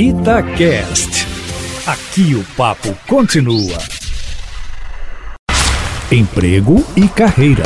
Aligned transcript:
Itacast. 0.00 1.26
Aqui 1.84 2.32
o 2.36 2.44
papo 2.56 2.96
continua. 3.08 3.76
Emprego 6.12 6.86
e 6.96 7.08
carreira. 7.08 7.64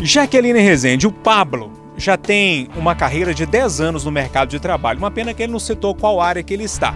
Jaqueline 0.00 0.60
Rezende, 0.60 1.08
o 1.08 1.10
Pablo 1.10 1.72
já 1.96 2.16
tem 2.16 2.68
uma 2.76 2.94
carreira 2.94 3.34
de 3.34 3.44
10 3.46 3.80
anos 3.80 4.04
no 4.04 4.12
mercado 4.12 4.50
de 4.50 4.60
trabalho. 4.60 5.00
Uma 5.00 5.10
pena 5.10 5.34
que 5.34 5.42
ele 5.42 5.50
não 5.50 5.58
citou 5.58 5.92
qual 5.92 6.20
área 6.20 6.40
que 6.40 6.54
ele 6.54 6.62
está. 6.62 6.94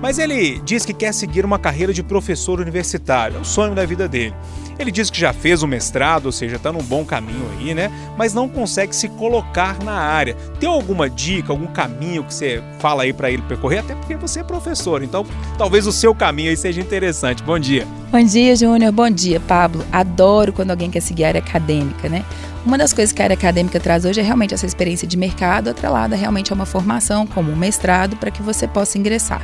Mas 0.00 0.18
ele 0.18 0.60
diz 0.64 0.84
que 0.84 0.92
quer 0.92 1.12
seguir 1.12 1.44
uma 1.44 1.58
carreira 1.58 1.92
de 1.92 2.02
professor 2.02 2.60
universitário, 2.60 3.38
é 3.38 3.40
o 3.40 3.44
sonho 3.44 3.74
da 3.74 3.84
vida 3.84 4.06
dele. 4.08 4.34
Ele 4.78 4.90
diz 4.90 5.08
que 5.10 5.18
já 5.18 5.32
fez 5.32 5.62
o 5.62 5.66
mestrado, 5.66 6.26
ou 6.26 6.32
seja, 6.32 6.56
está 6.56 6.70
num 6.70 6.82
bom 6.82 7.04
caminho 7.04 7.48
aí, 7.58 7.74
né? 7.74 7.90
Mas 8.16 8.34
não 8.34 8.48
consegue 8.48 8.94
se 8.94 9.08
colocar 9.08 9.82
na 9.82 9.94
área. 9.94 10.34
Tem 10.60 10.68
alguma 10.68 11.08
dica, 11.08 11.52
algum 11.52 11.66
caminho 11.66 12.22
que 12.24 12.34
você 12.34 12.62
fala 12.78 13.04
aí 13.04 13.12
para 13.12 13.30
ele 13.30 13.42
percorrer? 13.42 13.78
Até 13.78 13.94
porque 13.94 14.16
você 14.16 14.40
é 14.40 14.44
professor, 14.44 15.02
então 15.02 15.24
talvez 15.56 15.86
o 15.86 15.92
seu 15.92 16.14
caminho 16.14 16.50
aí 16.50 16.56
seja 16.56 16.80
interessante. 16.80 17.42
Bom 17.42 17.58
dia. 17.58 17.86
Bom 18.10 18.22
dia, 18.22 18.54
Júnior. 18.54 18.92
Bom 18.92 19.10
dia, 19.10 19.40
Pablo. 19.40 19.84
Adoro 19.90 20.52
quando 20.52 20.70
alguém 20.70 20.90
quer 20.90 21.00
seguir 21.00 21.24
a 21.24 21.28
área 21.28 21.40
acadêmica, 21.40 22.08
né? 22.08 22.24
Uma 22.64 22.78
das 22.78 22.92
coisas 22.92 23.12
que 23.12 23.20
a 23.20 23.24
área 23.24 23.34
acadêmica 23.34 23.80
traz 23.80 24.04
hoje 24.04 24.20
é 24.20 24.22
realmente 24.22 24.54
essa 24.54 24.64
experiência 24.64 25.06
de 25.06 25.16
mercado, 25.16 25.70
atrelada 25.70 26.14
realmente 26.14 26.52
a 26.52 26.54
uma 26.54 26.66
formação, 26.66 27.26
como 27.26 27.50
um 27.50 27.56
mestrado, 27.56 28.16
para 28.16 28.30
que 28.30 28.42
você 28.42 28.66
possa 28.66 28.96
ingressar. 28.96 29.40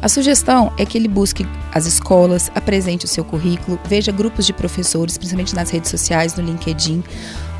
A 0.00 0.08
sugestão 0.08 0.72
é 0.78 0.84
que 0.84 0.96
ele 0.96 1.08
busque 1.08 1.46
as 1.72 1.86
escolas, 1.86 2.50
apresente 2.54 3.06
o 3.06 3.08
seu 3.08 3.24
currículo, 3.24 3.78
veja 3.86 4.12
grupos 4.12 4.46
de 4.46 4.52
professores, 4.52 5.16
principalmente 5.16 5.54
nas 5.54 5.70
redes 5.70 5.90
sociais, 5.90 6.34
no 6.36 6.44
LinkedIn, 6.44 7.02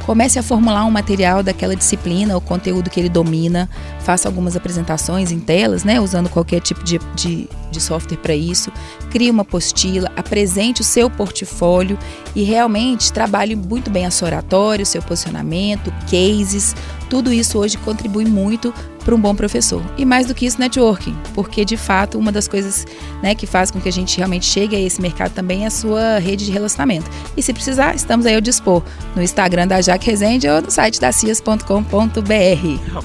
Comece 0.07 0.37
a 0.37 0.43
formular 0.43 0.85
um 0.85 0.91
material 0.91 1.43
daquela 1.45 1.77
disciplina, 1.77 2.37
o 2.37 2.41
conteúdo 2.41 2.91
que 2.91 2.99
ele 2.99 3.09
domina, 3.09 3.71
faça 4.01 4.29
algumas 4.29 4.57
apresentações 4.57 5.31
em 5.31 5.39
telas, 5.39 5.85
né, 5.85 6.01
usando 6.01 6.29
qualquer 6.29 6.61
tipo 6.61 6.83
de, 6.83 6.99
de, 7.15 7.49
de 7.73 7.81
software 7.81 8.19
para 8.19 8.35
isso, 8.35 8.71
crie 9.11 9.31
uma 9.31 9.43
apostila, 9.43 10.13
apresente 10.17 10.81
o 10.81 10.85
seu 10.85 11.11
portfólio 11.11 11.99
e 12.35 12.43
realmente 12.43 13.13
trabalhe 13.13 13.57
muito 13.57 13.91
bem 13.91 14.07
a 14.07 14.11
sua 14.11 14.29
oratória, 14.29 14.83
o 14.83 14.87
seu 14.87 15.03
posicionamento, 15.03 15.93
cases, 16.11 16.75
tudo 17.13 17.31
isso 17.31 17.59
hoje 17.59 17.77
contribui 17.77 18.25
muito 18.25 18.73
para 19.05 19.15
um 19.15 19.21
bom 19.21 19.35
professor. 19.35 19.83
E 19.99 20.05
mais 20.05 20.27
do 20.27 20.35
que 20.35 20.47
isso, 20.47 20.59
networking, 20.59 21.15
porque 21.35 21.63
de 21.63 21.77
fato 21.77 22.19
uma 22.19 22.33
das 22.33 22.49
coisas 22.49 22.87
né, 23.23 23.35
que 23.35 23.47
faz 23.47 23.71
com 23.71 23.79
que 23.79 23.89
a 23.89 23.93
gente 23.93 24.17
realmente 24.17 24.47
chegue 24.47 24.75
a 24.75 24.81
esse 24.81 25.03
mercado 25.03 25.33
também 25.33 25.65
é 25.65 25.67
a 25.67 25.71
sua 25.71 26.19
rede 26.19 26.47
de 26.47 26.53
relacionamento. 26.53 27.11
E 27.37 27.43
se 27.43 27.53
precisar, 27.53 27.95
estamos 27.95 28.25
aí 28.25 28.35
ao 28.35 28.41
dispor 28.41 28.83
no 29.15 29.23
Instagram 29.23 29.67
da 29.67 29.83
Jaque 29.83 30.07
Rezende 30.07 30.49
ou 30.49 30.63
no 30.63 30.71
site 30.71 30.99
da 30.99 31.13
cias.com.br. 31.13 31.67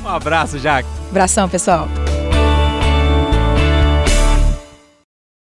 Um 0.01 0.07
abraço, 0.07 0.57
Jaque. 0.57 0.87
Abração, 1.09 1.49
pessoal. 1.49 1.89